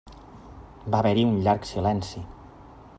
Va 0.95 1.01
haver-hi 1.03 1.27
un 1.33 1.37
llarg 1.49 1.67
silenci. 1.73 2.25